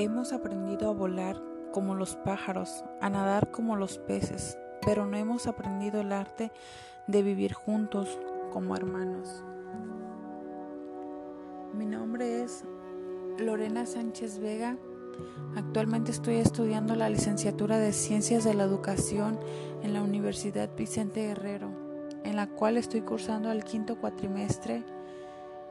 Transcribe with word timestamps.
Hemos 0.00 0.32
aprendido 0.32 0.88
a 0.88 0.92
volar 0.92 1.42
como 1.72 1.96
los 1.96 2.14
pájaros, 2.14 2.84
a 3.00 3.10
nadar 3.10 3.50
como 3.50 3.74
los 3.74 3.98
peces, 3.98 4.56
pero 4.86 5.06
no 5.06 5.16
hemos 5.16 5.48
aprendido 5.48 6.00
el 6.00 6.12
arte 6.12 6.52
de 7.08 7.22
vivir 7.24 7.52
juntos 7.52 8.16
como 8.52 8.76
hermanos. 8.76 9.42
Mi 11.74 11.84
nombre 11.84 12.44
es 12.44 12.64
Lorena 13.40 13.86
Sánchez 13.86 14.38
Vega. 14.38 14.76
Actualmente 15.56 16.12
estoy 16.12 16.36
estudiando 16.36 16.94
la 16.94 17.10
licenciatura 17.10 17.78
de 17.78 17.92
Ciencias 17.92 18.44
de 18.44 18.54
la 18.54 18.62
Educación 18.62 19.40
en 19.82 19.94
la 19.94 20.02
Universidad 20.02 20.70
Vicente 20.76 21.26
Guerrero, 21.26 21.70
en 22.22 22.36
la 22.36 22.46
cual 22.46 22.76
estoy 22.76 23.00
cursando 23.00 23.50
el 23.50 23.64
quinto 23.64 23.98
cuatrimestre 23.98 24.84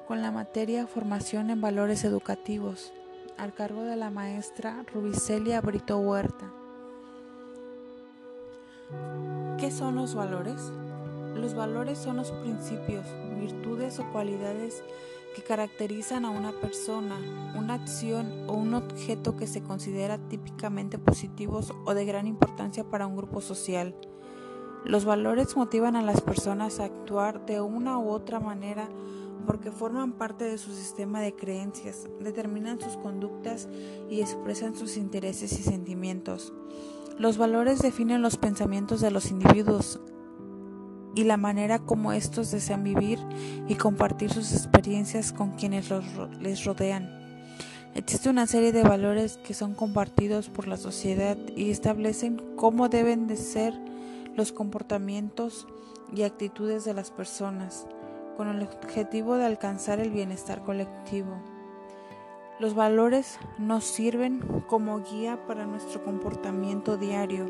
con 0.05 0.21
la 0.21 0.31
materia 0.31 0.85
Formación 0.85 1.49
en 1.49 1.61
Valores 1.61 2.03
Educativos 2.03 2.91
al 3.37 3.53
cargo 3.53 3.83
de 3.83 3.95
la 3.95 4.09
maestra 4.09 4.83
Rubicelia 4.93 5.61
Brito 5.61 5.97
Huerta. 5.99 6.51
¿Qué 9.59 9.71
son 9.71 9.95
los 9.95 10.15
valores? 10.15 10.71
Los 11.35 11.53
valores 11.53 11.97
son 11.99 12.17
los 12.17 12.31
principios, 12.31 13.05
virtudes 13.39 13.99
o 13.99 14.11
cualidades 14.11 14.83
que 15.35 15.43
caracterizan 15.43 16.25
a 16.25 16.31
una 16.31 16.51
persona, 16.51 17.15
una 17.55 17.75
acción 17.75 18.45
o 18.47 18.53
un 18.53 18.73
objeto 18.73 19.37
que 19.37 19.45
se 19.45 19.61
considera 19.61 20.17
típicamente 20.17 20.97
positivos 20.97 21.73
o 21.85 21.93
de 21.93 22.05
gran 22.05 22.25
importancia 22.25 22.83
para 22.83 23.05
un 23.05 23.15
grupo 23.15 23.41
social. 23.41 23.93
Los 24.85 25.05
valores 25.05 25.55
motivan 25.57 25.95
a 25.95 26.01
las 26.01 26.21
personas 26.21 26.79
a 26.79 26.85
actuar 26.85 27.45
de 27.45 27.61
una 27.61 27.97
u 27.97 28.09
otra 28.09 28.39
manera 28.39 28.87
porque 29.45 29.71
forman 29.71 30.11
parte 30.11 30.45
de 30.45 30.57
su 30.57 30.73
sistema 30.73 31.21
de 31.21 31.33
creencias, 31.35 32.07
determinan 32.19 32.79
sus 32.79 32.97
conductas 32.97 33.67
y 34.09 34.21
expresan 34.21 34.75
sus 34.75 34.97
intereses 34.97 35.57
y 35.59 35.63
sentimientos. 35.63 36.53
Los 37.17 37.37
valores 37.37 37.79
definen 37.79 38.21
los 38.21 38.37
pensamientos 38.37 39.01
de 39.01 39.09
los 39.09 39.31
individuos 39.31 39.99
y 41.15 41.23
la 41.23 41.37
manera 41.37 41.79
como 41.79 42.13
estos 42.13 42.51
desean 42.51 42.83
vivir 42.83 43.19
y 43.67 43.75
compartir 43.75 44.31
sus 44.31 44.53
experiencias 44.53 45.33
con 45.33 45.51
quienes 45.53 45.89
los, 45.89 46.05
les 46.39 46.63
rodean. 46.63 47.09
Existe 47.95 48.29
una 48.29 48.45
serie 48.45 48.71
de 48.71 48.83
valores 48.83 49.37
que 49.37 49.55
son 49.55 49.73
compartidos 49.73 50.49
por 50.49 50.67
la 50.67 50.77
sociedad 50.77 51.35
y 51.55 51.71
establecen 51.71 52.39
cómo 52.55 52.89
deben 52.89 53.25
de 53.25 53.37
ser 53.37 53.73
los 54.37 54.51
comportamientos 54.51 55.67
y 56.15 56.21
actitudes 56.21 56.85
de 56.85 56.93
las 56.93 57.09
personas 57.09 57.87
con 58.37 58.47
el 58.47 58.61
objetivo 58.61 59.35
de 59.35 59.45
alcanzar 59.45 59.99
el 59.99 60.11
bienestar 60.11 60.63
colectivo. 60.63 61.41
Los 62.59 62.75
valores 62.75 63.39
nos 63.57 63.83
sirven 63.83 64.63
como 64.67 65.03
guía 65.03 65.45
para 65.47 65.65
nuestro 65.65 66.03
comportamiento 66.03 66.97
diario, 66.97 67.47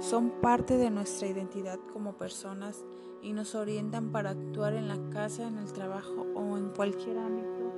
son 0.00 0.30
parte 0.42 0.76
de 0.76 0.90
nuestra 0.90 1.28
identidad 1.28 1.78
como 1.92 2.14
personas 2.14 2.84
y 3.22 3.32
nos 3.32 3.54
orientan 3.54 4.10
para 4.10 4.30
actuar 4.30 4.74
en 4.74 4.88
la 4.88 4.98
casa, 5.10 5.46
en 5.46 5.56
el 5.58 5.72
trabajo 5.72 6.26
o 6.34 6.58
en 6.58 6.70
cualquier 6.70 7.16
ámbito 7.18 7.72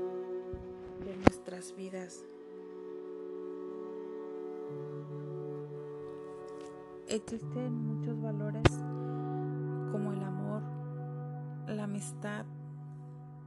de 1.04 1.14
nuestras 1.16 1.76
vidas. 1.76 2.24
Existen 7.16 7.72
muchos 7.72 8.20
valores 8.20 8.62
como 9.90 10.12
el 10.12 10.22
amor, 10.22 10.62
la 11.66 11.84
amistad, 11.84 12.44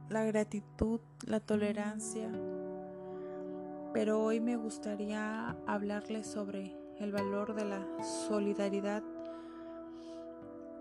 la 0.08 0.24
gratitud, 0.24 0.98
la 1.24 1.38
tolerancia. 1.38 2.32
Pero 3.92 4.24
hoy 4.24 4.40
me 4.40 4.56
gustaría 4.56 5.50
hablarles 5.68 6.26
sobre 6.26 6.76
el 6.98 7.12
valor 7.12 7.54
de 7.54 7.64
la 7.64 7.86
solidaridad 8.26 9.04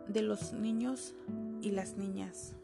de 0.07 0.23
los 0.23 0.53
niños 0.53 1.13
y 1.61 1.69
las 1.69 1.95
niñas. 1.95 2.55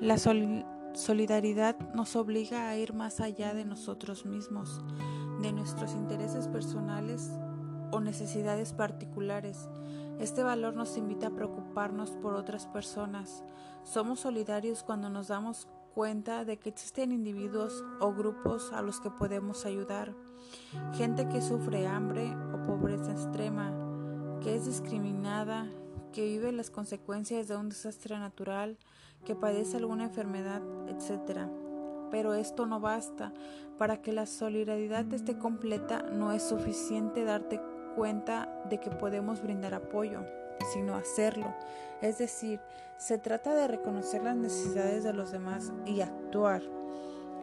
La 0.00 0.18
solidaridad 0.18 1.78
nos 1.94 2.14
obliga 2.14 2.68
a 2.68 2.76
ir 2.76 2.92
más 2.92 3.20
allá 3.20 3.54
de 3.54 3.64
nosotros 3.64 4.26
mismos, 4.26 4.84
de 5.40 5.50
nuestros 5.54 5.94
intereses 5.94 6.46
personales 6.46 7.30
o 7.92 8.00
necesidades 8.00 8.72
particulares 8.72 9.68
este 10.18 10.42
valor 10.42 10.74
nos 10.74 10.96
invita 10.96 11.26
a 11.26 11.34
preocuparnos 11.34 12.10
por 12.10 12.34
otras 12.34 12.66
personas. 12.66 13.44
Somos 13.84 14.20
solidarios 14.20 14.82
cuando 14.82 15.10
nos 15.10 15.28
damos 15.28 15.68
cuenta 15.94 16.46
de 16.46 16.58
que 16.58 16.70
existen 16.70 17.12
individuos 17.12 17.84
o 18.00 18.12
grupos 18.14 18.72
a 18.72 18.80
los 18.80 18.98
que 18.98 19.10
podemos 19.10 19.66
ayudar. 19.66 20.14
Gente 20.94 21.28
que 21.28 21.42
sufre 21.42 21.86
hambre 21.86 22.34
o 22.54 22.66
pobreza 22.66 23.12
extrema, 23.12 23.72
que 24.42 24.54
es 24.54 24.64
discriminada, 24.64 25.66
que 26.12 26.24
vive 26.24 26.50
las 26.50 26.70
consecuencias 26.70 27.46
de 27.48 27.56
un 27.56 27.68
desastre 27.68 28.18
natural, 28.18 28.78
que 29.26 29.36
padece 29.36 29.76
alguna 29.76 30.04
enfermedad, 30.04 30.62
etc. 30.88 31.40
Pero 32.10 32.32
esto 32.32 32.64
no 32.64 32.80
basta. 32.80 33.34
Para 33.76 34.00
que 34.00 34.12
la 34.12 34.24
solidaridad 34.24 35.12
esté 35.12 35.36
completa 35.36 36.02
no 36.10 36.32
es 36.32 36.42
suficiente 36.42 37.24
darte 37.24 37.58
cuenta 37.58 37.75
de 37.96 38.78
que 38.78 38.90
podemos 38.90 39.40
brindar 39.40 39.72
apoyo, 39.72 40.20
sino 40.74 40.94
hacerlo. 40.96 41.54
Es 42.02 42.18
decir, 42.18 42.60
se 42.98 43.16
trata 43.16 43.54
de 43.54 43.68
reconocer 43.68 44.22
las 44.22 44.36
necesidades 44.36 45.02
de 45.02 45.14
los 45.14 45.32
demás 45.32 45.72
y 45.86 46.02
actuar. 46.02 46.60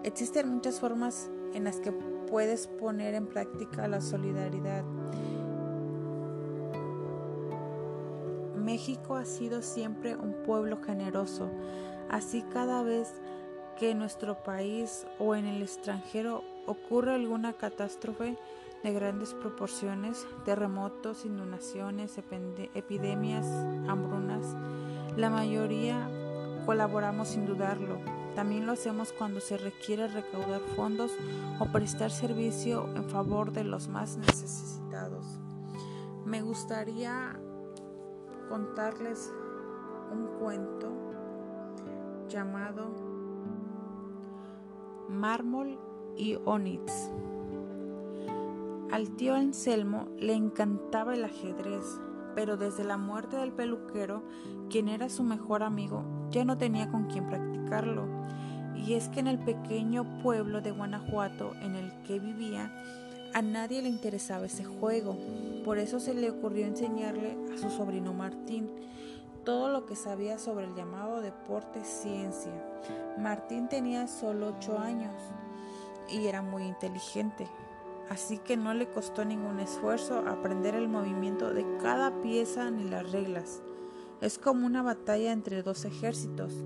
Existen 0.03 0.50
muchas 0.50 0.80
formas 0.80 1.31
en 1.56 1.63
las 1.63 1.80
que 1.80 1.92
puedes 1.92 2.68
poner 2.68 3.16
en 3.16 3.25
práctica 3.25 3.88
la 3.88 4.00
solidaridad. 4.00 4.84
México 8.56 9.16
ha 9.16 9.25
sido 9.25 9.63
siempre 9.63 10.16
un 10.16 10.34
pueblo 10.46 10.78
generoso, 10.84 11.50
así 12.09 12.44
cada 12.53 12.84
vez 12.84 13.12
que 13.80 13.90
en 13.90 13.97
nuestro 13.97 14.44
país 14.44 15.08
o 15.18 15.34
en 15.34 15.47
el 15.47 15.63
extranjero 15.63 16.44
ocurre 16.68 17.16
alguna 17.16 17.53
catástrofe, 17.53 18.38
de 18.84 18.94
grandes 18.94 19.34
proporciones, 19.34 20.28
terremotos, 20.44 21.26
inundaciones, 21.26 22.18
epidemias, 22.18 23.46
hambrunas. 23.88 24.56
La 25.16 25.30
mayoría 25.30 26.10
colaboramos 26.66 27.30
sin 27.30 27.46
dudarlo. 27.46 27.98
También 28.36 28.66
lo 28.66 28.74
hacemos 28.74 29.14
cuando 29.14 29.40
se 29.40 29.58
requiere 29.58 30.08
recaudar 30.08 30.62
fondos 30.76 31.12
o 31.60 31.66
prestar 31.66 32.12
servicio 32.12 32.90
en 32.96 33.06
favor 33.06 33.52
de 33.52 33.64
los 33.64 33.88
más 33.88 34.18
necesitados. 34.18 35.40
Me 36.26 36.42
gustaría 36.42 37.40
contarles 38.50 39.32
un 40.12 40.28
cuento 40.40 40.92
llamado 42.28 42.92
Mármol 45.10 45.78
y 46.18 46.38
Onix. 46.46 47.12
Al 48.94 49.09
tío 49.16 49.34
Anselmo 49.34 50.06
le 50.20 50.36
encantaba 50.36 51.16
el 51.16 51.26
ajedrez, 51.26 51.84
pero 52.36 52.58
desde 52.58 52.84
la 52.84 52.96
muerte 52.96 53.38
del 53.38 53.52
peluquero, 53.52 54.22
quien 54.70 54.88
era 54.88 55.09
su 55.09 55.24
mejor 55.24 55.64
amigo, 55.64 56.04
ya 56.30 56.46
no 56.46 56.59
tenía 56.59 56.92
con 56.92 57.06
quien 57.06 57.28
practicarlo. 57.28 58.06
Y 58.76 58.94
es 58.94 59.09
que 59.09 59.20
en 59.20 59.26
el 59.26 59.40
pequeño 59.40 60.20
pueblo 60.22 60.62
de 60.62 60.70
Guanajuato 60.70 61.56
en 61.64 61.74
el 61.74 61.92
que 62.04 62.20
vivía, 62.20 62.72
a 63.34 63.42
nadie 63.42 63.81
le 63.81 63.90
interesaba 63.90 64.46
ese 64.46 64.64
juego. 64.64 65.18
Por 65.66 65.80
eso 65.80 66.00
se 66.00 66.14
le 66.14 66.30
ocurrió 66.30 66.68
enseñarle 66.68 67.36
a 67.52 67.58
su 67.58 67.72
sobrino 67.72 68.14
Martín 68.14 68.70
todo 69.44 69.70
lo 69.70 69.88
que 69.88 69.96
sabía 69.96 70.38
sobre 70.38 70.66
el 70.66 70.75
llamado 70.75 71.19
deporte 71.19 71.84
ciencia. 71.84 72.54
Martín 73.18 73.69
tenía 73.69 74.07
solo 74.07 74.50
ocho 74.56 74.78
años 74.78 75.16
y 76.12 76.28
era 76.28 76.44
muy 76.44 76.62
inteligente, 76.62 77.48
así 78.10 78.38
que 78.38 78.58
no 78.58 78.74
le 78.74 78.90
costó 78.90 79.26
ningún 79.26 79.60
esfuerzo 79.60 80.20
aprender 80.28 80.76
el 80.76 80.88
movimiento 80.88 81.54
de 81.54 81.66
cada 81.82 82.22
pieza 82.22 82.70
ni 82.72 82.84
las 82.90 83.12
reglas. 83.12 83.62
Es 84.22 84.38
como 84.38 84.66
una 84.66 84.82
batalla 84.82 85.32
entre 85.32 85.64
dos 85.64 85.86
ejércitos, 85.86 86.64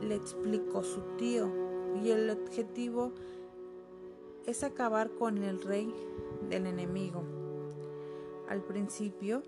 le 0.00 0.16
explicó 0.16 0.82
su 0.82 1.00
tío, 1.16 1.50
y 2.02 2.10
el 2.10 2.30
objetivo 2.30 3.12
es 4.46 4.64
acabar 4.64 5.10
con 5.10 5.38
el 5.42 5.62
rey 5.62 5.94
del 6.48 6.66
enemigo. 6.66 7.24
Al 8.48 8.62
principio, 8.62 9.42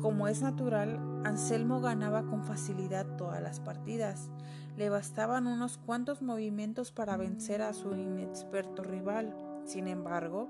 como 0.00 0.26
es 0.26 0.42
natural, 0.42 1.22
Anselmo 1.24 1.80
ganaba 1.80 2.24
con 2.24 2.44
facilidad 2.44 3.16
todas 3.16 3.42
las 3.42 3.60
partidas. 3.60 4.30
Le 4.76 4.90
bastaban 4.90 5.46
unos 5.46 5.78
cuantos 5.78 6.22
movimientos 6.22 6.92
para 6.92 7.16
vencer 7.16 7.62
a 7.62 7.72
su 7.72 7.94
inexperto 7.94 8.82
rival. 8.82 9.34
Sin 9.68 9.86
embargo, 9.86 10.48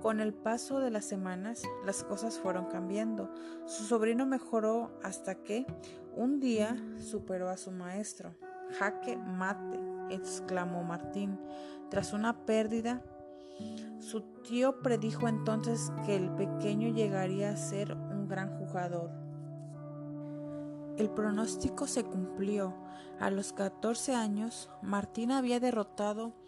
con 0.00 0.18
el 0.18 0.32
paso 0.32 0.80
de 0.80 0.90
las 0.90 1.04
semanas, 1.04 1.62
las 1.84 2.02
cosas 2.02 2.38
fueron 2.38 2.64
cambiando. 2.64 3.30
Su 3.66 3.84
sobrino 3.84 4.24
mejoró 4.24 4.98
hasta 5.02 5.42
que 5.42 5.66
un 6.16 6.40
día 6.40 6.74
superó 6.98 7.50
a 7.50 7.58
su 7.58 7.70
maestro. 7.70 8.34
Jaque 8.78 9.18
mate. 9.18 9.78
exclamó 10.08 10.82
Martín. 10.82 11.38
Tras 11.90 12.14
una 12.14 12.46
pérdida, 12.46 13.02
su 13.98 14.22
tío 14.42 14.80
predijo 14.80 15.28
entonces 15.28 15.92
que 16.06 16.16
el 16.16 16.30
pequeño 16.30 16.88
llegaría 16.94 17.50
a 17.50 17.56
ser 17.56 17.92
un 17.92 18.26
gran 18.26 18.56
jugador. 18.58 19.10
El 20.96 21.10
pronóstico 21.10 21.86
se 21.86 22.04
cumplió. 22.04 22.74
A 23.20 23.30
los 23.30 23.52
14 23.52 24.14
años, 24.14 24.70
Martín 24.80 25.30
había 25.30 25.60
derrotado 25.60 26.45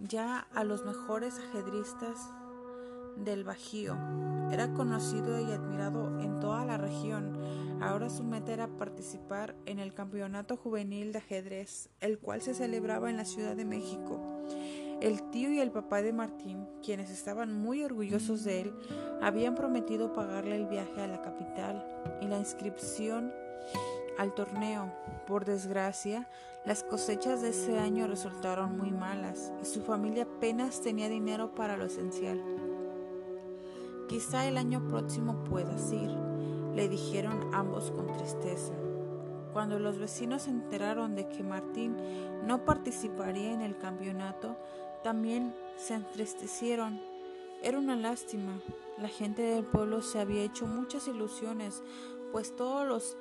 ya 0.00 0.48
a 0.54 0.64
los 0.64 0.84
mejores 0.84 1.38
ajedristas 1.38 2.30
del 3.16 3.44
Bajío. 3.44 3.96
Era 4.50 4.72
conocido 4.72 5.38
y 5.38 5.52
admirado 5.52 6.20
en 6.20 6.40
toda 6.40 6.64
la 6.64 6.78
región. 6.78 7.38
Ahora 7.80 8.10
su 8.10 8.24
meta 8.24 8.52
era 8.52 8.66
participar 8.66 9.54
en 9.66 9.78
el 9.78 9.94
Campeonato 9.94 10.56
Juvenil 10.56 11.12
de 11.12 11.18
Ajedrez, 11.18 11.90
el 12.00 12.18
cual 12.18 12.40
se 12.42 12.54
celebraba 12.54 13.10
en 13.10 13.16
la 13.16 13.24
Ciudad 13.24 13.54
de 13.54 13.64
México. 13.64 14.20
El 15.00 15.30
tío 15.30 15.50
y 15.50 15.60
el 15.60 15.70
papá 15.70 16.02
de 16.02 16.12
Martín, 16.12 16.66
quienes 16.82 17.10
estaban 17.10 17.54
muy 17.54 17.82
orgullosos 17.82 18.44
de 18.44 18.62
él, 18.62 18.74
habían 19.22 19.54
prometido 19.54 20.12
pagarle 20.12 20.56
el 20.56 20.66
viaje 20.66 21.00
a 21.00 21.06
la 21.06 21.22
capital 21.22 21.86
y 22.20 22.26
la 22.26 22.38
inscripción 22.38 23.32
al 24.20 24.34
torneo. 24.34 24.92
Por 25.26 25.46
desgracia, 25.46 26.28
las 26.66 26.84
cosechas 26.84 27.40
de 27.40 27.50
ese 27.50 27.78
año 27.78 28.06
resultaron 28.06 28.76
muy 28.76 28.90
malas 28.90 29.50
y 29.62 29.64
su 29.64 29.80
familia 29.80 30.24
apenas 30.24 30.82
tenía 30.82 31.08
dinero 31.08 31.54
para 31.54 31.78
lo 31.78 31.86
esencial. 31.86 32.38
Quizá 34.08 34.46
el 34.46 34.58
año 34.58 34.86
próximo 34.88 35.42
puedas 35.44 35.90
ir, 35.90 36.10
le 36.74 36.86
dijeron 36.90 37.48
ambos 37.54 37.90
con 37.92 38.12
tristeza. 38.12 38.74
Cuando 39.54 39.78
los 39.78 39.98
vecinos 39.98 40.42
se 40.42 40.50
enteraron 40.50 41.14
de 41.14 41.26
que 41.26 41.42
Martín 41.42 41.96
no 42.46 42.66
participaría 42.66 43.52
en 43.54 43.62
el 43.62 43.78
campeonato, 43.78 44.54
también 45.02 45.54
se 45.78 45.94
entristecieron. 45.94 47.00
Era 47.62 47.78
una 47.78 47.96
lástima. 47.96 48.60
La 48.98 49.08
gente 49.08 49.40
del 49.40 49.64
pueblo 49.64 50.02
se 50.02 50.20
había 50.20 50.42
hecho 50.42 50.66
muchas 50.66 51.08
ilusiones, 51.08 51.82
pues 52.32 52.54
todos 52.54 52.86
los 52.86 53.16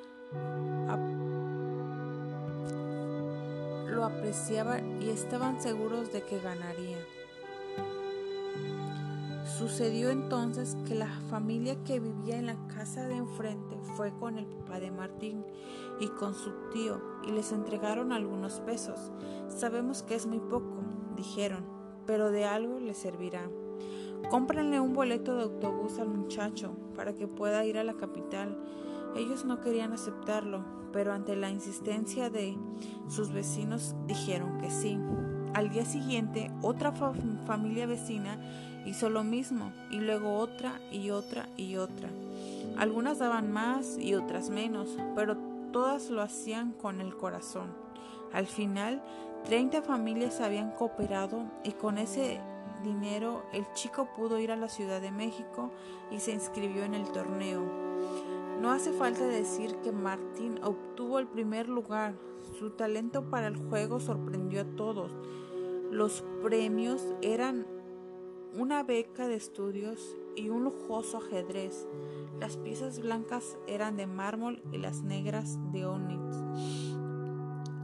lo 3.88 4.06
apreciaban 4.06 5.02
y 5.02 5.10
estaban 5.10 5.62
seguros 5.62 6.14
de 6.14 6.22
que 6.24 6.40
ganaría. 6.40 6.98
Sucedió 9.58 10.10
entonces 10.10 10.78
que 10.88 10.96
la 10.96 11.10
familia 11.30 11.84
que 11.84 12.00
vivía 12.00 12.38
en 12.38 12.46
la 12.46 12.56
casa 12.68 13.08
de 13.08 13.16
enfrente 13.16 13.78
fue 13.98 14.14
con 14.18 14.38
el 14.38 14.46
papá 14.46 14.80
de 14.80 14.90
Martín 14.90 15.44
y 16.00 16.08
con 16.08 16.34
su 16.34 16.52
tío 16.72 17.02
y 17.28 17.32
les 17.32 17.52
entregaron 17.52 18.14
algunos 18.14 18.62
pesos. 18.62 19.12
Sabemos 19.50 20.02
que 20.04 20.16
es 20.16 20.28
muy 20.28 20.40
poco, 20.40 20.82
dijeron, 21.18 21.66
pero 22.06 22.32
de 22.32 22.46
algo 22.46 22.80
le 22.80 22.94
servirá. 22.94 23.50
Cómprenle 24.30 24.80
un 24.80 24.94
boleto 24.94 25.36
de 25.36 25.44
autobús 25.44 26.00
al 26.00 26.10
muchacho 26.10 26.72
para 26.96 27.14
que 27.14 27.28
pueda 27.28 27.66
ir 27.66 27.78
a 27.78 27.84
la 27.84 27.96
capital. 27.96 28.58
Ellos 29.16 29.46
no 29.46 29.62
querían 29.62 29.94
aceptarlo, 29.94 30.64
pero 30.92 31.14
ante 31.14 31.36
la 31.36 31.50
insistencia 31.50 32.30
de 32.30 32.58
sus 33.08 33.32
vecinos 33.32 33.96
dijeron 34.08 34.60
que 34.60 34.70
sí. 34.70 34.98
Al 35.54 35.70
día 35.70 35.86
siguiente, 35.86 36.52
otra 36.62 36.92
familia 36.92 37.88
vecina 37.88 38.40
hizo 38.86 39.10
lo 39.10 39.24
mismo 39.24 39.72
y 39.92 40.00
luego 40.00 40.38
otra 40.38 40.80
y 40.92 41.10
otra 41.10 41.50
y 41.58 41.78
otra. 41.78 42.10
Algunas 42.78 43.20
daban 43.20 43.52
más 43.52 43.98
y 43.98 44.14
otras 44.14 44.50
menos, 44.50 44.98
pero 45.16 45.38
todas 45.72 46.10
lo 46.10 46.22
hacían 46.22 46.72
con 46.72 47.02
el 47.02 47.16
corazón. 47.16 47.74
Al 48.32 48.46
final, 48.46 49.02
30 49.46 49.82
familias 49.82 50.40
habían 50.40 50.72
cooperado 50.72 51.44
y 51.64 51.72
con 51.72 51.98
ese 51.98 52.40
dinero 52.84 53.44
el 53.54 53.66
chico 53.74 54.08
pudo 54.16 54.40
ir 54.40 54.52
a 54.52 54.56
la 54.56 54.70
Ciudad 54.70 55.02
de 55.02 55.12
México 55.12 55.72
y 56.12 56.20
se 56.20 56.32
inscribió 56.32 56.84
en 56.84 56.94
el 56.94 57.12
torneo. 57.12 57.90
No 58.60 58.72
hace 58.72 58.92
falta 58.92 59.26
decir 59.26 59.76
que 59.84 59.94
Martín 59.94 60.60
obtuvo 60.64 61.20
el 61.20 61.28
primer 61.28 61.70
lugar. 61.70 62.16
Su 62.58 62.72
talento 62.72 63.30
para 63.30 63.48
el 63.48 63.56
juego 63.56 64.02
sorprendió 64.02 64.62
a 64.62 64.76
todos. 64.76 65.12
Los 65.92 66.24
premios 66.44 67.02
eran 67.22 67.66
una 68.54 68.84
beca 68.84 69.28
de 69.28 69.36
estudios 69.36 70.18
y 70.36 70.50
un 70.50 70.66
lujoso 70.66 71.18
ajedrez. 71.18 71.88
Las 72.40 72.58
piezas 72.58 73.00
blancas 73.00 73.58
eran 73.66 73.96
de 73.96 74.08
mármol 74.08 74.62
y 74.74 74.78
las 74.78 75.04
negras 75.04 75.58
de 75.72 75.86
onix. 75.86 76.36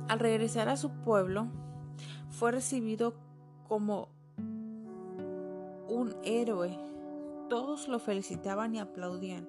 Al 0.10 0.20
regresar 0.20 0.68
a 0.68 0.78
su 0.78 0.92
pueblo, 0.92 1.48
fue 2.30 2.52
recibido 2.52 3.14
como 3.68 4.10
un 5.88 6.16
héroe. 6.24 6.78
Todos 7.50 7.88
lo 7.88 8.00
felicitaban 8.00 8.76
y 8.76 8.80
aplaudían. 8.80 9.48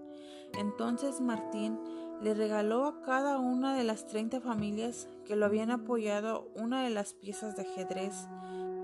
Entonces 0.58 1.20
Martín 1.20 1.78
le 2.22 2.34
regaló 2.34 2.86
a 2.86 3.02
cada 3.02 3.38
una 3.38 3.76
de 3.76 3.84
las 3.84 4.06
30 4.06 4.40
familias 4.40 5.08
que 5.26 5.36
lo 5.36 5.46
habían 5.46 5.70
apoyado 5.70 6.48
una 6.56 6.82
de 6.82 6.90
las 6.90 7.12
piezas 7.14 7.56
de 7.56 7.62
ajedrez 7.62 8.28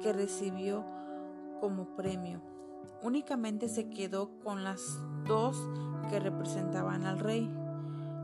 que 0.03 0.13
recibió 0.13 0.85
como 1.61 1.97
premio. 1.97 2.43
Únicamente 3.03 3.69
se 3.69 3.89
quedó 3.89 4.39
con 4.41 4.65
las 4.65 5.01
dos 5.27 5.57
que 6.11 6.21
representaban 6.21 7.05
al 7.05 7.19
rey. 7.19 7.51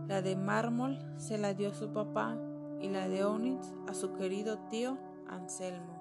La 0.06 0.22
de 0.22 0.36
mármol 0.36 0.98
se 1.16 1.38
la 1.38 1.54
dio 1.54 1.70
a 1.70 1.74
su 1.74 1.92
papá 1.92 2.36
y 2.80 2.88
la 2.88 3.08
de 3.08 3.24
ónix 3.24 3.72
a 3.86 3.94
su 3.94 4.12
querido 4.14 4.58
tío 4.68 4.98
Anselmo. 5.28 5.98